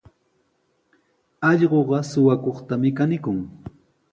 Allquqa 1.49 1.99
suqakuqtami 2.13 2.89
kanikun. 2.97 3.39